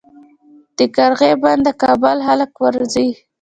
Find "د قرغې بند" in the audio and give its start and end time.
0.77-1.63